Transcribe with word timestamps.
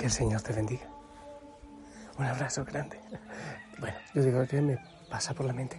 Que 0.00 0.06
el 0.06 0.12
Señor 0.12 0.40
te 0.40 0.54
bendiga. 0.54 0.86
Un 2.16 2.24
abrazo 2.24 2.64
grande. 2.64 2.98
Bueno, 3.78 3.98
yo 4.14 4.22
digo 4.22 4.46
que 4.46 4.62
me 4.62 4.78
pasa 5.10 5.34
por 5.34 5.44
la 5.44 5.52
mente. 5.52 5.78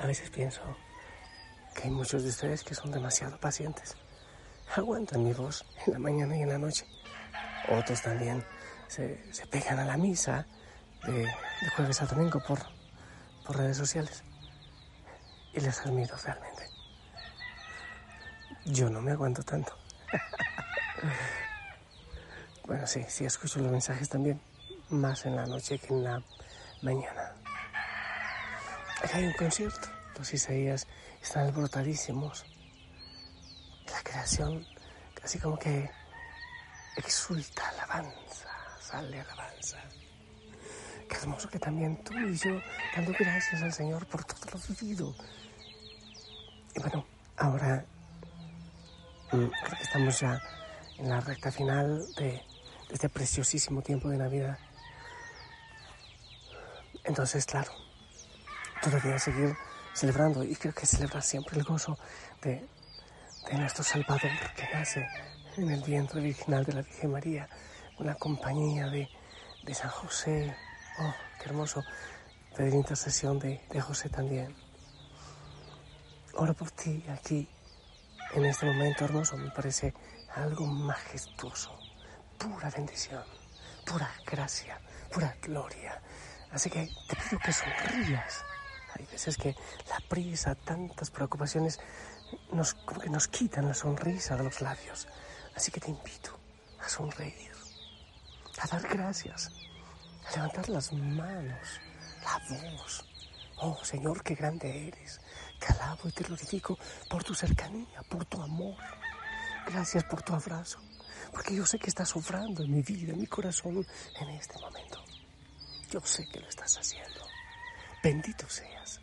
A 0.00 0.06
veces 0.06 0.30
pienso 0.30 0.62
que 1.74 1.82
hay 1.82 1.90
muchos 1.90 2.22
de 2.22 2.30
ustedes 2.30 2.64
que 2.64 2.74
son 2.74 2.92
demasiado 2.92 3.38
pacientes. 3.38 3.94
Aguantan 4.74 5.22
mi 5.22 5.34
voz 5.34 5.66
en 5.86 5.92
la 5.92 5.98
mañana 5.98 6.34
y 6.34 6.42
en 6.44 6.48
la 6.48 6.56
noche. 6.56 6.86
Otros 7.68 8.00
también 8.00 8.42
se, 8.88 9.20
pegan 9.50 9.78
a 9.78 9.84
la 9.84 9.98
misa 9.98 10.46
de, 11.06 11.28
jueves 11.76 12.00
a 12.00 12.06
domingo 12.06 12.40
por, 12.40 12.60
por 13.44 13.58
redes 13.58 13.76
sociales. 13.76 14.24
Y 15.52 15.60
les 15.60 15.78
admiro 15.80 16.16
realmente. 16.24 16.70
Yo 18.64 18.88
no 18.88 19.02
me 19.02 19.10
aguanto 19.10 19.42
tanto. 19.42 19.76
bueno, 22.66 22.86
sí, 22.86 23.04
sí 23.08 23.24
escucho 23.24 23.60
los 23.60 23.70
mensajes 23.70 24.08
también, 24.08 24.40
más 24.90 25.24
en 25.24 25.36
la 25.36 25.46
noche 25.46 25.78
que 25.78 25.94
en 25.94 26.04
la 26.04 26.22
mañana. 26.82 27.32
Aquí 29.02 29.12
hay 29.14 29.26
un 29.26 29.32
concierto. 29.34 29.88
Los 30.18 30.32
Isaías 30.32 30.86
están 31.22 31.46
alborotadísimos. 31.46 32.44
La 33.86 34.02
creación 34.02 34.66
casi 35.14 35.38
como 35.38 35.58
que 35.58 35.88
exulta 36.96 37.68
alabanza, 37.68 38.48
sale 38.80 39.20
alabanza. 39.20 39.78
Qué 41.08 41.16
hermoso 41.16 41.48
que 41.48 41.58
también 41.58 42.02
tú 42.02 42.14
y 42.18 42.36
yo 42.36 42.60
dando 42.96 43.12
gracias 43.16 43.62
al 43.62 43.72
Señor 43.72 44.06
por 44.06 44.24
todo 44.24 44.40
lo 44.52 44.58
vivido. 44.74 45.14
Y 46.74 46.80
bueno, 46.80 47.06
ahora 47.36 47.84
mm, 49.30 49.46
creo 49.46 49.76
que 49.76 49.82
estamos 49.84 50.18
ya 50.18 50.42
en 50.98 51.08
la 51.08 51.20
recta 51.20 51.52
final 51.52 52.04
de, 52.14 52.42
este 52.90 53.08
preciosísimo 53.08 53.82
tiempo 53.82 54.08
de 54.08 54.18
Navidad. 54.18 54.58
Entonces, 57.04 57.46
claro, 57.46 57.72
todavía 58.82 59.18
seguir 59.18 59.56
celebrando 59.94 60.42
y 60.44 60.54
creo 60.56 60.74
que 60.74 60.86
celebrar 60.86 61.22
siempre 61.22 61.56
el 61.58 61.64
gozo 61.64 61.98
de, 62.42 62.66
de 63.50 63.58
nuestro 63.58 63.84
Salvador 63.84 64.30
que 64.56 64.68
nace 64.74 65.06
en 65.56 65.70
el 65.70 65.82
vientre 65.82 66.20
original 66.20 66.64
de 66.64 66.72
la 66.72 66.82
Virgen 66.82 67.12
María, 67.12 67.48
con 67.96 68.06
la 68.06 68.14
compañía 68.14 68.88
de, 68.88 69.08
de 69.62 69.74
San 69.74 69.90
José. 69.90 70.54
Oh, 70.98 71.14
qué 71.38 71.48
hermoso. 71.48 71.82
Pedir 72.56 72.74
intercesión 72.74 73.38
de, 73.38 73.62
de 73.70 73.80
José 73.80 74.08
también. 74.08 74.54
Oro 76.34 76.54
por 76.54 76.70
ti 76.70 77.04
aquí, 77.08 77.48
en 78.34 78.44
este 78.44 78.66
momento 78.66 79.04
hermoso, 79.04 79.36
me 79.36 79.50
parece 79.50 79.94
algo 80.34 80.66
majestuoso, 80.66 81.78
pura 82.38 82.70
bendición, 82.70 83.24
pura 83.84 84.10
gracia, 84.26 84.80
pura 85.12 85.36
gloria. 85.42 86.00
Así 86.50 86.70
que 86.70 86.88
te 87.08 87.16
pido 87.16 87.40
que 87.44 87.52
sonrías 87.52 88.44
hay 88.98 89.06
veces 89.06 89.36
que 89.36 89.54
la 89.90 90.00
prisa, 90.08 90.54
tantas 90.54 91.10
preocupaciones 91.10 91.80
nos, 92.52 92.74
como 92.74 93.00
que 93.00 93.10
nos 93.10 93.28
quitan 93.28 93.68
la 93.68 93.74
sonrisa 93.74 94.36
de 94.36 94.44
los 94.44 94.60
labios. 94.60 95.06
Así 95.54 95.70
que 95.70 95.80
te 95.80 95.90
invito 95.90 96.38
a 96.80 96.88
sonreír, 96.88 97.52
a 98.58 98.66
dar 98.66 98.82
gracias, 98.88 99.50
a 100.26 100.30
levantar 100.32 100.68
las 100.68 100.92
manos, 100.92 101.80
la 102.24 102.38
voz. 102.48 103.04
Oh 103.58 103.78
Señor, 103.84 104.22
qué 104.22 104.34
grande 104.34 104.88
eres. 104.88 105.20
Te 105.60 105.66
alabo 105.74 106.08
y 106.08 106.12
te 106.12 106.24
glorifico 106.24 106.78
por 107.08 107.22
tu 107.22 107.34
cercanía, 107.34 108.02
por 108.08 108.24
tu 108.24 108.40
amor. 108.40 108.76
Gracias 109.66 110.04
por 110.04 110.22
tu 110.22 110.34
abrazo, 110.34 110.78
porque 111.32 111.54
yo 111.54 111.66
sé 111.66 111.78
que 111.78 111.88
estás 111.88 112.14
obrando 112.16 112.62
en 112.62 112.72
mi 112.72 112.82
vida, 112.82 113.12
en 113.12 113.20
mi 113.20 113.26
corazón 113.26 113.86
en 114.20 114.28
este 114.30 114.58
momento. 114.58 115.02
Yo 115.90 116.00
sé 116.00 116.26
que 116.28 116.40
lo 116.40 116.48
estás 116.48 116.76
haciendo. 116.78 117.20
Bendito 118.02 118.48
seas, 118.48 119.00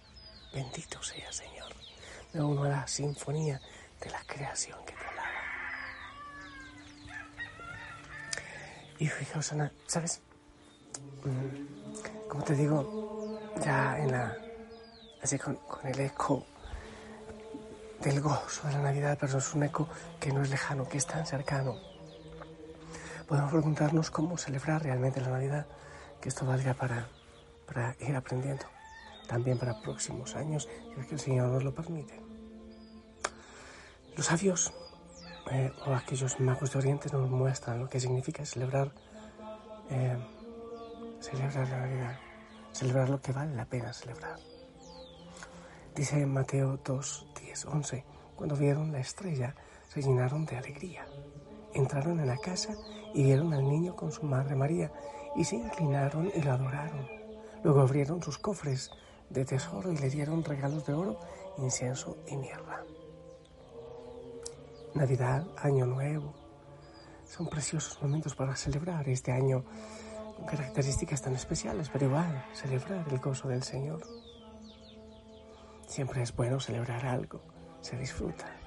bendito 0.53 1.01
seas, 1.01 1.35
Señor. 1.35 1.73
Me 2.33 2.41
uno 2.41 2.63
a 2.63 2.69
la 2.69 2.87
sinfonía 2.87 3.59
de 4.01 4.09
la 4.09 4.23
creación 4.25 4.79
que 4.85 4.93
te 4.93 5.05
alaba. 5.05 5.29
Y 8.99 9.07
fijaos, 9.07 9.51
Ana, 9.53 9.71
¿sabes? 9.87 10.21
Mm, 11.23 12.27
como 12.29 12.43
te 12.43 12.55
digo, 12.55 13.39
ya 13.63 13.99
en 13.99 14.11
la. 14.11 14.37
así 15.21 15.37
con, 15.37 15.55
con 15.55 15.85
el 15.87 15.99
eco 15.99 16.45
del 18.01 18.19
gozo 18.19 18.67
de 18.67 18.73
la 18.73 18.81
Navidad, 18.81 19.17
pero 19.19 19.37
es 19.37 19.53
un 19.53 19.63
eco 19.63 19.87
que 20.19 20.31
no 20.31 20.43
es 20.43 20.49
lejano, 20.49 20.87
que 20.87 20.97
es 20.97 21.05
tan 21.05 21.25
cercano. 21.25 21.92
Podemos 23.33 23.51
preguntarnos 23.51 24.11
cómo 24.11 24.37
celebrar 24.37 24.83
realmente 24.83 25.19
la 25.19 25.29
Navidad, 25.31 25.65
que 26.21 26.29
esto 26.29 26.45
valga 26.45 26.75
para, 26.75 27.07
para 27.65 27.95
ir 27.99 28.15
aprendiendo 28.15 28.63
también 29.27 29.57
para 29.57 29.81
próximos 29.81 30.35
años, 30.35 30.69
es 30.95 31.07
que 31.07 31.15
el 31.15 31.19
Señor 31.19 31.47
nos 31.49 31.63
lo 31.63 31.73
permite. 31.73 32.21
Los 34.15 34.27
sabios 34.27 34.71
eh, 35.49 35.71
o 35.83 35.95
aquellos 35.95 36.39
magos 36.41 36.73
de 36.73 36.77
Oriente 36.77 37.09
nos 37.11 37.27
muestran 37.27 37.79
lo 37.79 37.89
que 37.89 37.99
significa 37.99 38.45
celebrar, 38.45 38.91
eh, 39.89 40.15
celebrar 41.19 41.67
la 41.69 41.79
Navidad, 41.79 42.19
celebrar 42.71 43.09
lo 43.09 43.19
que 43.19 43.31
vale 43.31 43.55
la 43.55 43.65
pena 43.65 43.93
celebrar. 43.93 44.37
Dice 45.95 46.23
Mateo 46.27 46.77
2, 46.85 47.27
10, 47.41 47.65
11, 47.65 48.05
cuando 48.35 48.55
vieron 48.55 48.91
la 48.91 48.99
estrella 48.99 49.55
se 49.89 50.03
llenaron 50.03 50.45
de 50.45 50.55
alegría. 50.55 51.07
Entraron 51.73 52.19
en 52.19 52.27
la 52.27 52.37
casa 52.37 52.75
y 53.13 53.23
vieron 53.23 53.53
al 53.53 53.67
niño 53.67 53.95
con 53.95 54.11
su 54.11 54.23
madre 54.23 54.55
María 54.55 54.91
y 55.35 55.43
se 55.43 55.55
inclinaron 55.55 56.31
y 56.33 56.41
lo 56.41 56.53
adoraron. 56.53 57.07
Luego 57.63 57.81
abrieron 57.81 58.21
sus 58.21 58.37
cofres 58.37 58.91
de 59.29 59.45
tesoro 59.45 59.91
y 59.91 59.97
le 59.97 60.09
dieron 60.09 60.43
regalos 60.43 60.85
de 60.85 60.93
oro, 60.93 61.19
incienso 61.57 62.17
y 62.27 62.35
mierda. 62.37 62.83
Navidad, 64.93 65.47
Año 65.57 65.85
Nuevo, 65.85 66.33
son 67.25 67.47
preciosos 67.47 67.99
momentos 68.01 68.35
para 68.35 68.55
celebrar 68.55 69.07
este 69.09 69.31
año 69.31 69.63
con 70.35 70.45
características 70.45 71.21
tan 71.21 71.33
especiales, 71.33 71.89
pero 71.91 72.05
igual 72.05 72.45
celebrar 72.53 73.05
el 73.09 73.19
gozo 73.19 73.47
del 73.47 73.63
Señor. 73.63 74.01
Siempre 75.87 76.21
es 76.21 76.35
bueno 76.35 76.59
celebrar 76.59 77.05
algo, 77.05 77.41
se 77.81 77.97
disfruta. 77.97 78.62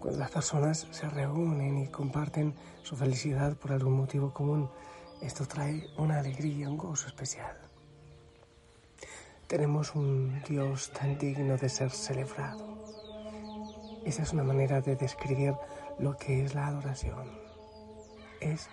Cuando 0.00 0.18
las 0.18 0.30
personas 0.30 0.86
se 0.90 1.10
reúnen 1.10 1.76
y 1.76 1.88
comparten 1.88 2.54
su 2.82 2.96
felicidad 2.96 3.54
por 3.58 3.72
algún 3.72 3.98
motivo 3.98 4.32
común, 4.32 4.70
esto 5.20 5.46
trae 5.46 5.90
una 5.98 6.18
alegría, 6.18 6.70
un 6.70 6.78
gozo 6.78 7.08
especial. 7.08 7.54
Tenemos 9.46 9.94
un 9.94 10.42
Dios 10.48 10.90
tan 10.92 11.18
digno 11.18 11.58
de 11.58 11.68
ser 11.68 11.90
celebrado. 11.90 12.78
Esa 14.06 14.22
es 14.22 14.32
una 14.32 14.42
manera 14.42 14.80
de 14.80 14.96
describir 14.96 15.54
lo 15.98 16.16
que 16.16 16.44
es 16.44 16.54
la 16.54 16.68
adoración. 16.68 17.38
Es 18.40 18.70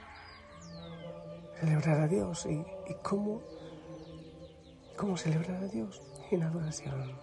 celebrar 1.60 2.00
a 2.00 2.08
Dios 2.08 2.46
y, 2.46 2.64
cómo, 3.04 3.42
cómo 4.96 5.18
celebrar 5.18 5.62
a 5.62 5.68
Dios 5.68 6.02
en 6.32 6.44
adoración. 6.44 7.20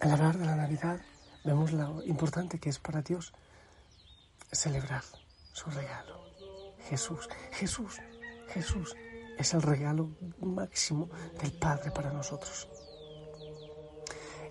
Al 0.00 0.12
hablar 0.12 0.38
de 0.38 0.46
la 0.46 0.54
Navidad, 0.54 1.00
vemos 1.48 1.72
lo 1.72 2.04
importante 2.04 2.58
que 2.58 2.68
es 2.68 2.78
para 2.78 3.00
Dios 3.00 3.32
celebrar 4.52 5.02
su 5.54 5.70
regalo. 5.70 6.20
Jesús, 6.90 7.26
Jesús, 7.52 8.00
Jesús 8.48 8.94
es 9.38 9.54
el 9.54 9.62
regalo 9.62 10.10
máximo 10.40 11.08
del 11.40 11.52
Padre 11.52 11.90
para 11.90 12.12
nosotros. 12.12 12.68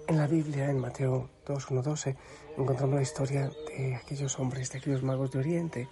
En 0.08 0.18
la 0.18 0.26
Biblia, 0.26 0.72
en 0.72 0.80
Mateo 0.80 1.30
2, 1.46 1.68
12, 1.70 2.18
encontramos 2.58 2.96
la 2.96 3.02
historia 3.04 3.52
de 3.68 3.96
aquellos 3.96 4.40
hombres, 4.40 4.72
de 4.72 4.80
aquellos 4.80 5.04
magos 5.04 5.30
de 5.30 5.40
Oriente, 5.40 5.90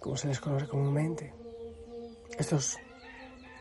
como 0.00 0.16
se 0.16 0.26
les 0.26 0.40
conoce 0.40 0.66
comúnmente. 0.66 1.32
Estos 2.36 2.76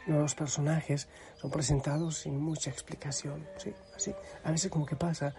nuevos 0.07 0.33
personajes 0.33 1.07
son 1.35 1.51
presentados 1.51 2.17
sin 2.17 2.39
mucha 2.39 2.71
explicación, 2.71 3.47
¿sí? 3.57 3.75
Así, 3.95 4.15
a 4.43 4.49
veces 4.49 4.71
como 4.71 4.87
que 4.87 4.95
pasa, 4.95 5.35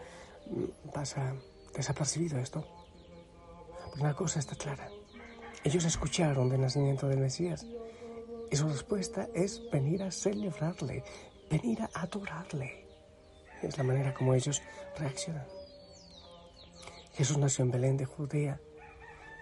pasa 0.92 1.34
desapercibido 1.74 2.38
esto. 2.38 2.64
Pero 3.92 4.02
una 4.02 4.14
cosa 4.14 4.38
está 4.38 4.54
clara. 4.56 4.88
Ellos 5.62 5.84
escucharon 5.84 6.48
del 6.48 6.60
nacimiento 6.60 7.08
del 7.08 7.20
Mesías 7.20 7.66
y 8.50 8.56
su 8.56 8.68
respuesta 8.68 9.28
es 9.34 9.62
venir 9.70 10.02
a 10.02 10.10
celebrarle, 10.10 11.02
venir 11.50 11.82
a 11.82 11.90
adorarle. 11.94 12.86
Es 13.62 13.78
la 13.78 13.84
manera 13.84 14.12
como 14.12 14.34
ellos 14.34 14.62
reaccionan. 14.98 15.46
Jesús 17.14 17.38
nació 17.38 17.64
en 17.64 17.70
Belén 17.70 17.96
de 17.96 18.04
Judea 18.04 18.60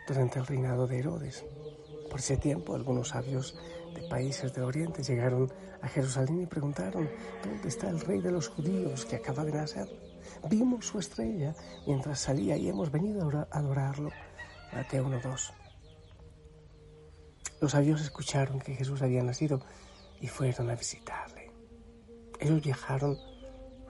durante 0.06 0.38
el 0.38 0.46
reinado 0.46 0.86
de 0.86 0.98
Herodes. 0.98 1.44
Por 2.10 2.20
ese 2.20 2.36
tiempo, 2.36 2.74
algunos 2.74 3.08
sabios 3.08 3.56
de 3.94 4.02
países 4.08 4.52
de 4.52 4.62
Oriente 4.62 5.02
llegaron 5.02 5.50
a 5.80 5.88
Jerusalén 5.88 6.42
y 6.42 6.46
preguntaron, 6.46 7.10
¿dónde 7.42 7.68
está 7.68 7.88
el 7.88 8.00
rey 8.00 8.20
de 8.20 8.30
los 8.30 8.48
judíos 8.48 9.04
que 9.04 9.16
acaba 9.16 9.44
de 9.44 9.52
nacer? 9.52 10.11
Vimos 10.48 10.86
su 10.86 10.98
estrella 10.98 11.54
mientras 11.86 12.20
salía 12.20 12.56
y 12.56 12.68
hemos 12.68 12.90
venido 12.90 13.28
a 13.28 13.48
adorarlo. 13.50 14.10
Mateo 14.72 15.06
1.2. 15.06 15.52
Los 17.60 17.72
sabios 17.72 18.00
escucharon 18.00 18.58
que 18.58 18.74
Jesús 18.74 19.02
había 19.02 19.22
nacido 19.22 19.60
y 20.20 20.26
fueron 20.26 20.70
a 20.70 20.74
visitarle. 20.74 21.52
Ellos 22.40 22.62
viajaron 22.62 23.18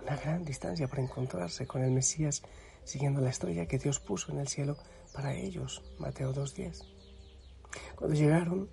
una 0.03 0.17
gran 0.17 0.45
distancia 0.45 0.89
para 0.89 1.03
encontrarse 1.03 1.67
con 1.67 1.83
el 1.83 1.91
Mesías 1.91 2.43
siguiendo 2.85 3.21
la 3.21 3.31
estrella 3.31 3.67
que 3.67 3.79
Dios 3.79 4.01
puso 4.01 4.33
en 4.33 4.39
el 4.39 4.49
cielo 4.49 4.77
para 5.13 5.35
ellos. 5.35 5.83
Mateo 5.99 6.35
2.10. 6.35 6.85
Cuando 7.97 8.17
llegaron, 8.17 8.69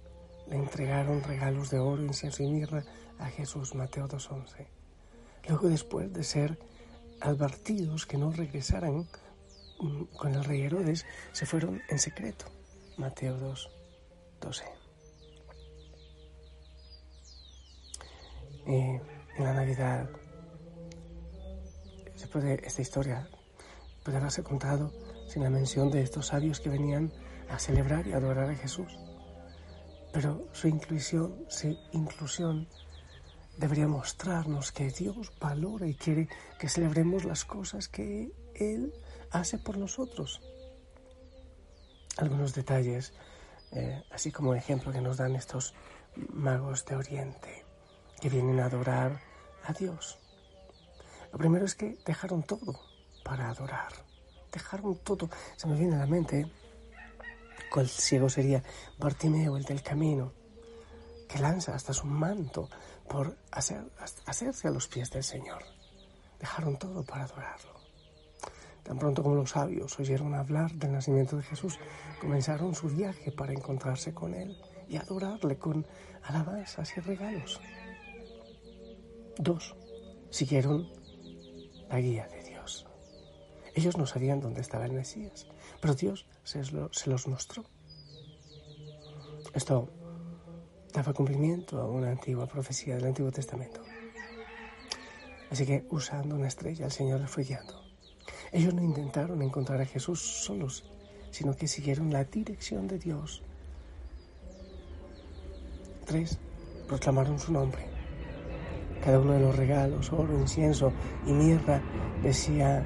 le 0.47 0.57
entregaron 0.57 1.23
regalos 1.23 1.69
de 1.69 1.79
oro, 1.79 2.03
incienso 2.03 2.43
y 2.43 2.47
mirra 2.47 2.83
a 3.19 3.27
Jesús. 3.27 3.75
Mateo 3.75 4.07
2.11. 4.07 4.67
Luego, 5.47 5.69
después 5.69 6.11
de 6.11 6.23
ser 6.23 6.59
advertidos 7.21 8.05
que 8.05 8.17
no 8.17 8.31
regresaran 8.31 9.07
mm, 9.79 10.03
con 10.17 10.33
el 10.33 10.43
rey 10.43 10.61
Herodes, 10.61 11.05
se 11.31 11.45
fueron 11.45 11.81
en 11.89 11.99
secreto. 11.99 12.45
Mateo 12.97 13.37
2, 13.37 13.69
12. 14.41 14.65
Eh, 18.67 19.01
en 19.37 19.43
la 19.43 19.53
Navidad, 19.53 20.09
se 22.15 22.27
puede, 22.27 22.65
esta 22.65 22.81
historia 22.81 23.29
puede 24.03 24.17
haberse 24.17 24.43
contado 24.43 24.91
sin 25.27 25.43
la 25.43 25.49
mención 25.49 25.89
de 25.89 26.01
estos 26.01 26.27
sabios 26.27 26.59
que 26.59 26.69
venían 26.69 27.11
a 27.49 27.57
celebrar 27.57 28.07
y 28.07 28.13
adorar 28.13 28.49
a 28.49 28.55
Jesús. 28.55 28.99
Pero 30.11 30.47
su 30.51 30.67
inclusión, 30.67 31.45
su 31.47 31.77
inclusión 31.93 32.67
debería 33.59 33.89
mostrarnos 33.89 34.71
que 34.71 34.89
Dios 34.89 35.33
valora 35.39 35.85
y 35.85 35.93
quiere 35.93 36.29
que 36.57 36.69
celebremos 36.69 37.25
las 37.25 37.43
cosas 37.43 37.89
que 37.89 38.31
Él 38.55 38.93
hace 39.31 39.57
por 39.57 39.77
nosotros. 39.77 40.41
Algunos 42.17 42.55
detalles, 42.55 43.13
eh, 43.73 44.01
así 44.11 44.31
como 44.31 44.55
ejemplo 44.55 44.93
que 44.93 45.01
nos 45.01 45.17
dan 45.17 45.35
estos 45.35 45.73
magos 46.29 46.85
de 46.85 46.95
Oriente 46.95 47.65
que 48.21 48.29
vienen 48.29 48.61
a 48.61 48.65
adorar 48.65 49.19
a 49.65 49.73
Dios. 49.73 50.17
Lo 51.31 51.37
primero 51.37 51.65
es 51.65 51.75
que 51.75 51.97
dejaron 52.05 52.43
todo 52.43 52.79
para 53.25 53.49
adorar. 53.49 53.91
Dejaron 54.53 54.97
todo. 55.03 55.29
Se 55.57 55.67
me 55.67 55.75
viene 55.75 55.95
a 55.95 55.99
la 55.99 56.07
mente 56.07 56.49
cuál 57.71 57.89
ciego 57.89 58.29
sería 58.29 58.63
Bartimeo, 58.97 59.57
el 59.57 59.63
del 59.63 59.83
camino 59.83 60.38
que 61.29 61.39
lanza 61.39 61.75
hasta 61.75 61.93
su 61.93 62.07
manto 62.07 62.69
por 63.07 63.37
hacer, 63.51 63.83
hacerse 64.25 64.67
a 64.67 64.71
los 64.71 64.87
pies 64.87 65.11
del 65.11 65.23
Señor. 65.23 65.63
Dejaron 66.39 66.77
todo 66.77 67.03
para 67.03 67.23
adorarlo. 67.25 67.79
Tan 68.83 68.97
pronto 68.97 69.21
como 69.21 69.35
los 69.35 69.51
sabios 69.51 69.99
oyeron 69.99 70.33
hablar 70.33 70.73
del 70.73 70.93
nacimiento 70.93 71.37
de 71.37 71.43
Jesús, 71.43 71.79
comenzaron 72.19 72.73
su 72.73 72.87
viaje 72.89 73.31
para 73.31 73.53
encontrarse 73.53 74.13
con 74.13 74.33
Él 74.33 74.57
y 74.87 74.97
adorarle 74.97 75.59
con 75.59 75.85
alabanzas 76.23 76.97
y 76.97 77.01
regalos. 77.01 77.61
Dos, 79.37 79.75
siguieron 80.31 80.89
la 81.87 81.99
guía 81.99 82.27
de 82.27 82.43
Dios. 82.43 82.87
Ellos 83.75 83.97
no 83.97 84.07
sabían 84.07 84.39
dónde 84.39 84.61
estaba 84.61 84.85
el 84.85 84.93
Mesías, 84.93 85.45
pero 85.79 85.93
Dios 85.93 86.25
se, 86.43 86.63
los 87.07 87.27
mostró. 87.27 87.65
Esto 89.53 89.91
daba 90.93 91.13
cumplimiento 91.13 91.79
a 91.79 91.87
una 91.89 92.11
antigua 92.11 92.47
profecía 92.47 92.95
del 92.95 93.05
Antiguo 93.05 93.31
Testamento. 93.31 93.81
Así 95.51 95.65
que 95.65 95.85
usando 95.89 96.35
una 96.35 96.47
estrella 96.47 96.85
el 96.85 96.91
Señor 96.91 97.21
les 97.21 97.29
fue 97.29 97.43
guiando. 97.43 97.81
Ellos 98.51 98.73
no 98.73 98.83
intentaron 98.83 99.41
encontrar 99.41 99.81
a 99.81 99.85
Jesús 99.85 100.19
solos, 100.19 100.83
sino 101.31 101.55
que 101.55 101.67
siguieron 101.67 102.11
la 102.11 102.23
dirección 102.23 102.87
de 102.87 102.99
Dios. 102.99 103.43
Tres, 106.05 106.39
proclamaron 106.87 107.39
su 107.39 107.51
nombre. 107.51 107.85
Cada 109.03 109.19
uno 109.19 109.33
de 109.33 109.39
los 109.39 109.55
regalos, 109.55 110.11
oro, 110.11 110.37
incienso 110.37 110.91
y 111.25 111.31
mirra, 111.31 111.81
decía 112.21 112.83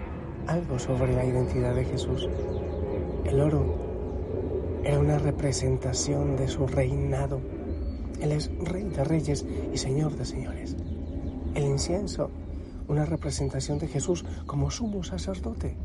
algo 0.48 0.78
sobre 0.78 1.14
la 1.14 1.26
identidad 1.26 1.74
de 1.74 1.86
Jesús. 1.86 2.28
El 3.26 3.40
oro 3.40 4.82
era 4.84 5.00
una 5.00 5.18
representación 5.18 6.36
de 6.36 6.48
su 6.48 6.68
reinado 6.68 7.42
él 8.24 8.32
es 8.32 8.50
Rey 8.58 8.86
de 8.86 9.04
Reyes 9.04 9.46
y 9.74 9.78
Señor 9.78 10.16
de 10.16 10.24
Señores. 10.24 10.78
El 11.56 11.64
incienso, 11.66 12.32
una 12.88 13.06
representación 13.06 13.80
de 13.80 13.90
Jesús 13.90 14.24
como 14.46 14.72
sumo 14.72 15.04
sacerdote. 15.04 15.76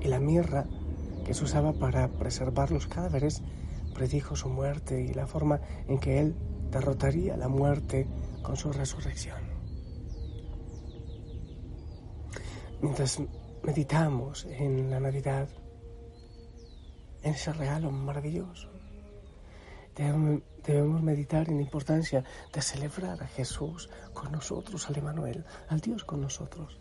Y 0.00 0.08
la 0.08 0.18
mirra, 0.18 0.66
que 1.24 1.34
se 1.34 1.44
usaba 1.44 1.72
para 1.72 2.08
preservar 2.08 2.72
los 2.72 2.88
cadáveres, 2.88 3.42
predijo 3.94 4.34
su 4.34 4.48
muerte 4.48 5.02
y 5.02 5.14
la 5.14 5.28
forma 5.28 5.60
en 5.86 5.98
que 5.98 6.18
Él 6.18 6.34
derrotaría 6.72 7.36
la 7.36 7.46
muerte 7.46 8.08
con 8.42 8.56
su 8.56 8.72
resurrección. 8.72 9.38
Mientras 12.80 13.22
meditamos 13.62 14.46
en 14.46 14.90
la 14.90 14.98
Navidad, 14.98 15.48
en 17.22 17.34
ese 17.34 17.52
regalo 17.52 17.92
maravilloso, 17.92 18.71
Debemos, 19.94 21.02
meditar 21.02 21.48
en 21.48 21.56
la 21.56 21.62
importancia 21.62 22.24
de 22.52 22.62
celebrar 22.62 23.22
a 23.22 23.26
Jesús 23.26 23.90
con 24.14 24.32
nosotros, 24.32 24.88
al 24.88 24.96
Emanuel, 24.96 25.44
al 25.68 25.80
Dios 25.80 26.04
con 26.04 26.20
nosotros. 26.20 26.78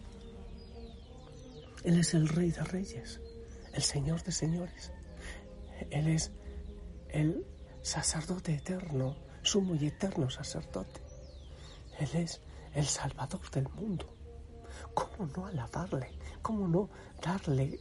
Él 1.83 1.99
es 1.99 2.13
el 2.13 2.29
Rey 2.29 2.51
de 2.51 2.63
Reyes, 2.63 3.19
el 3.73 3.81
Señor 3.81 4.23
de 4.23 4.31
Señores. 4.31 4.93
Él 5.89 6.07
es 6.07 6.31
el 7.09 7.45
sacerdote 7.81 8.53
eterno, 8.53 9.17
sumo 9.41 9.75
y 9.75 9.87
eterno 9.87 10.29
sacerdote. 10.29 11.01
Él 11.99 12.09
es 12.13 12.41
el 12.73 12.85
Salvador 12.85 13.49
del 13.51 13.67
mundo. 13.69 14.15
¿Cómo 14.93 15.29
no 15.35 15.45
alabarle? 15.47 16.11
¿Cómo 16.41 16.67
no 16.67 16.89
darle 17.21 17.79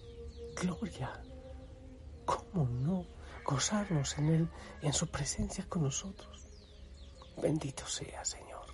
gloria? 0.60 1.22
¿Cómo 2.24 2.68
no 2.68 3.19
gozarnos 3.50 4.16
en 4.18 4.28
Él 4.28 4.48
en 4.80 4.92
su 4.92 5.08
presencia 5.08 5.66
con 5.68 5.82
nosotros. 5.82 6.46
Bendito 7.42 7.84
sea, 7.86 8.24
Señor. 8.24 8.66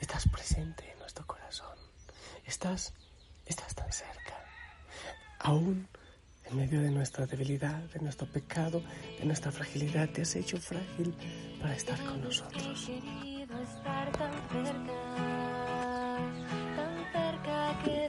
Estás 0.00 0.26
presente 0.28 0.90
en 0.90 0.98
nuestro 0.98 1.26
corazón. 1.26 1.76
Estás, 2.46 2.94
estás 3.44 3.74
tan 3.74 3.92
cerca. 3.92 4.36
Aún 5.40 5.88
en 6.44 6.56
medio 6.56 6.80
de 6.80 6.90
nuestra 6.90 7.26
debilidad, 7.26 7.80
de 7.92 8.00
nuestro 8.00 8.26
pecado, 8.26 8.82
de 9.18 9.24
nuestra 9.26 9.52
fragilidad, 9.52 10.08
te 10.08 10.22
has 10.22 10.34
hecho 10.34 10.58
frágil 10.58 11.14
para 11.60 11.76
estar 11.76 12.02
con 12.04 12.20
nosotros. 12.22 12.88
estar 12.88 14.12
tan 14.12 14.32
cerca, 14.50 14.96
tan 16.76 17.12
cerca 17.12 17.82
que 17.84 18.08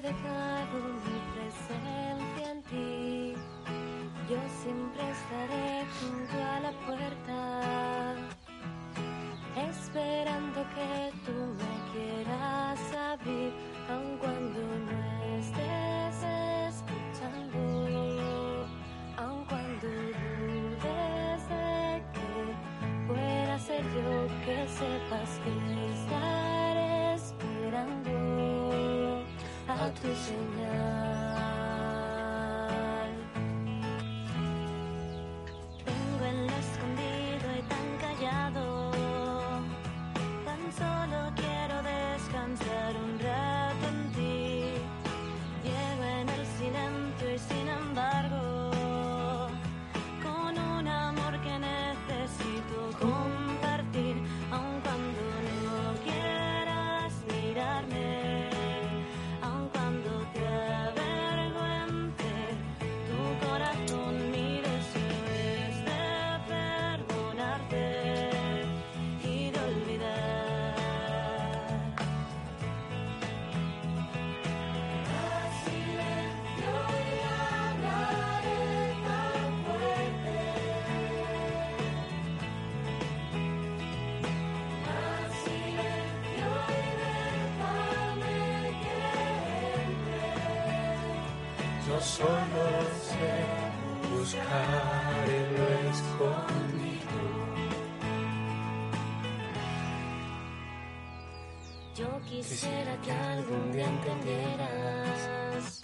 Yo 4.30 4.38
siempre 4.64 5.04
estaré 5.12 5.86
junto 6.00 6.36
a 6.42 6.60
la 6.62 6.72
puerta, 6.86 8.16
esperando 9.70 10.60
que 10.74 11.12
tú 11.26 11.36
me 11.60 11.74
quieras 11.92 12.80
abrir, 12.94 13.52
aun 13.90 14.18
cuando 14.18 14.60
no 14.88 15.00
estés 15.38 16.24
escuchando, 16.72 17.62
aun 19.18 19.44
cuando 19.46 19.88
dudes 19.88 21.42
de 21.50 22.02
que 22.14 22.32
pueda 23.06 23.56
ser 23.60 23.84
yo, 23.84 24.28
que 24.46 24.58
sepas 24.70 25.32
que 25.44 25.52
estaré 25.92 27.16
esperando 27.16 28.16
a 29.68 29.90
tu 30.00 30.08
señal. 30.16 30.53
Solo 92.04 92.66
sé 93.08 93.40
buscar 94.12 95.30
en 95.30 95.48
lo 95.58 95.68
escondido. 95.90 97.22
Yo 101.96 102.10
quisiera 102.26 102.94
que 103.02 103.12
algún 103.12 103.72
día 103.72 103.88
entendieras 103.88 105.82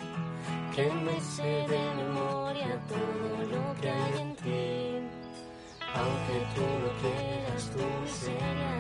que 0.75 0.91
me 0.91 1.21
sé 1.21 1.65
de 1.67 1.95
memoria 1.95 2.79
todo 2.87 3.45
lo 3.53 3.81
que 3.81 3.89
hay 3.89 4.19
en 4.19 4.35
ti, 4.35 4.99
aunque 5.95 6.35
tú 6.55 6.65
no 6.83 6.89
quieras 7.01 7.63
tu 7.71 7.83
miseria. 8.01 8.75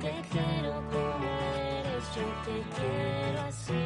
Te 0.00 0.12
quiero 0.30 0.74
como 0.92 1.28
eres, 1.74 2.04
yo 2.14 2.26
te 2.44 2.56
quiero 2.76 3.40
así, 3.48 3.85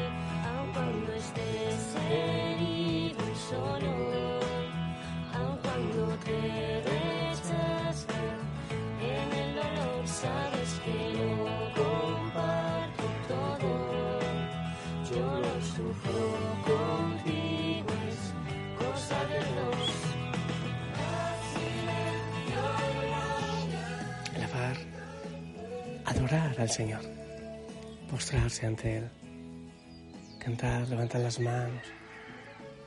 cuando 0.91 1.13
estés 1.13 1.95
herido 2.11 3.21
y 3.21 3.37
solo, 3.49 3.93
aun 5.35 5.57
cuando 5.63 6.01
te 6.25 6.83
rechazan, 6.83 8.39
en 9.01 9.29
el 9.39 9.55
dolor 9.55 10.03
sabes 10.07 10.71
que 10.85 10.97
yo 11.17 11.31
comparto 11.81 13.07
todo, 13.29 13.73
yo 15.15 15.27
lo 15.41 15.55
sufro 15.63 16.25
contigo, 16.67 17.91
es 18.09 18.21
cosa 18.79 19.19
de 19.27 19.41
dos. 19.59 19.91
Alabar, 24.35 24.77
adorar 26.05 26.55
al 26.59 26.71
Señor, 26.71 27.03
postrarse 28.11 28.67
ante 28.67 28.99
Él, 28.99 29.11
cantar, 30.41 30.89
levantar 30.89 31.21
las 31.21 31.39
manos. 31.39 31.87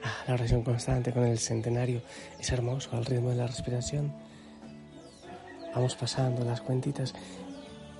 Ah, 0.03 0.25
la 0.27 0.33
oración 0.33 0.63
constante 0.63 1.13
con 1.13 1.24
el 1.24 1.39
centenario 1.39 2.01
es 2.38 2.51
hermoso 2.51 2.89
al 2.91 3.05
ritmo 3.05 3.29
de 3.29 3.38
la 3.38 3.48
respiración. 3.48 4.12
Vamos 5.74 5.95
pasando 5.95 6.43
las 6.43 6.60
cuentitas 6.62 7.13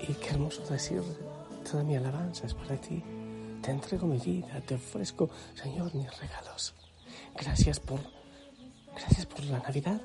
y 0.02 0.14
qué 0.16 0.32
hermoso 0.32 0.62
decir, 0.66 1.02
toda 1.70 1.84
mi 1.84 1.96
alabanza 1.96 2.46
es 2.46 2.54
para 2.54 2.76
ti. 2.76 3.02
Te 3.62 3.72
entrego 3.72 4.06
mi 4.06 4.18
vida, 4.20 4.60
te 4.62 4.76
ofrezco, 4.76 5.30
Señor, 5.56 5.96
mis 5.96 6.20
regalos. 6.20 6.76
Gracias 7.36 7.80
por, 7.80 8.02
gracias 8.96 9.26
por 9.26 9.44
la 9.46 9.60
Navidad, 9.60 10.02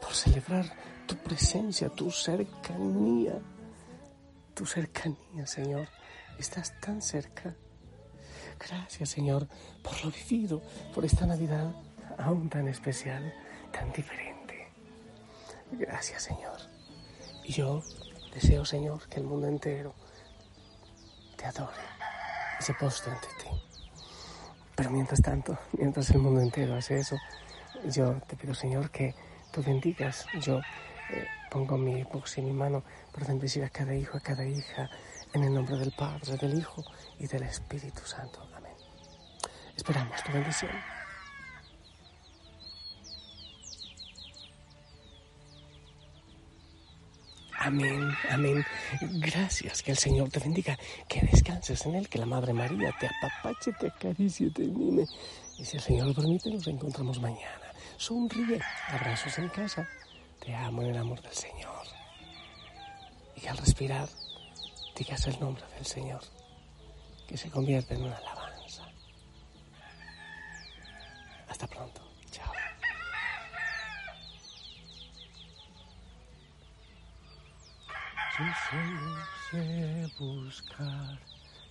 por 0.00 0.14
celebrar 0.14 0.64
tu 1.06 1.16
presencia, 1.16 1.90
tu 1.90 2.10
cercanía, 2.10 3.38
tu 4.54 4.64
cercanía, 4.64 5.46
Señor. 5.46 5.88
Estás 6.38 6.80
tan 6.80 7.02
cerca. 7.02 7.54
Gracias, 8.58 9.08
Señor, 9.08 9.48
por 9.82 10.04
lo 10.04 10.10
vivido, 10.10 10.62
por 10.94 11.04
esta 11.04 11.26
Navidad 11.26 11.72
aún 12.18 12.48
tan 12.48 12.68
especial, 12.68 13.32
tan 13.72 13.92
diferente. 13.92 14.68
Gracias, 15.72 16.22
Señor. 16.22 16.58
Y 17.44 17.52
yo 17.52 17.82
deseo, 18.34 18.64
Señor, 18.64 19.08
que 19.08 19.20
el 19.20 19.26
mundo 19.26 19.48
entero 19.48 19.94
te 21.36 21.46
adore 21.46 21.82
y 22.60 22.62
se 22.62 22.74
postre 22.74 23.12
ante 23.12 23.26
ti. 23.42 23.48
Pero 24.74 24.90
mientras 24.90 25.20
tanto, 25.20 25.58
mientras 25.78 26.10
el 26.10 26.18
mundo 26.18 26.40
entero 26.40 26.74
hace 26.74 26.98
eso, 26.98 27.16
yo 27.84 28.20
te 28.26 28.36
pido, 28.36 28.54
Señor, 28.54 28.90
que 28.90 29.14
tú 29.52 29.62
bendigas. 29.62 30.26
Yo 30.40 30.58
eh, 30.58 31.26
pongo 31.50 31.76
mi 31.76 32.04
voz 32.04 32.38
y 32.38 32.42
mi 32.42 32.52
mano 32.52 32.82
para 33.12 33.26
bendecir 33.26 33.64
a 33.64 33.70
cada 33.70 33.94
hijo, 33.94 34.16
a 34.16 34.20
cada 34.20 34.46
hija, 34.46 34.90
en 35.34 35.44
el 35.44 35.54
nombre 35.54 35.76
del 35.76 35.92
Padre, 35.92 36.36
del 36.36 36.58
Hijo 36.58 36.84
y 37.18 37.26
del 37.26 37.44
Espíritu 37.44 38.02
Santo. 38.04 38.46
Amén. 38.54 38.72
Esperamos 39.76 40.22
tu 40.22 40.32
bendición. 40.32 40.70
Amén, 47.64 48.12
amén. 48.28 48.64
Gracias, 49.00 49.82
que 49.82 49.92
el 49.92 49.96
Señor 49.96 50.30
te 50.30 50.40
bendiga, 50.40 50.76
que 51.08 51.20
descanses 51.20 51.86
en 51.86 51.94
Él, 51.94 52.08
que 52.08 52.18
la 52.18 52.26
Madre 52.26 52.52
María 52.52 52.92
te 52.98 53.06
apapache, 53.06 53.72
te 53.78 53.86
acaricie, 53.86 54.50
te 54.50 54.62
mime. 54.62 55.06
Y 55.58 55.64
si 55.64 55.76
el 55.76 55.82
Señor 55.82 56.08
lo 56.08 56.14
permite, 56.14 56.50
nos 56.50 56.66
encontramos 56.66 57.20
mañana. 57.20 57.72
Sonríe, 57.98 58.60
abrazos 58.88 59.38
en 59.38 59.48
casa. 59.48 59.88
Te 60.44 60.52
amo 60.56 60.82
en 60.82 60.88
el 60.88 60.96
amor 60.96 61.22
del 61.22 61.34
Señor. 61.34 61.86
Y 63.40 63.46
al 63.46 63.56
respirar, 63.56 64.08
digas 64.96 65.26
el 65.26 65.38
nombre 65.40 65.64
del 65.74 65.86
Señor, 65.86 66.22
que 67.26 67.36
se 67.36 67.50
convierte 67.50 67.94
en 67.94 68.04
una 68.04 68.16
alabanza. 68.16 68.84
Hasta 71.48 71.66
pronto. 71.66 72.02
Chao. 72.30 72.52
Yo 78.38 78.44
solo 78.70 79.16
sé 79.50 80.10
buscar 80.18 81.18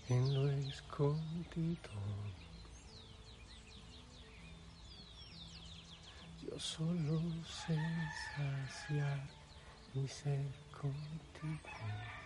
en 0.09 0.33
lo 0.33 0.49
escondido. 0.51 1.89
Yo 6.41 6.59
solo 6.59 7.21
sé 7.45 7.77
saciar 8.35 9.21
mi 9.93 10.07
ser 10.07 10.45
contigo. 10.71 12.20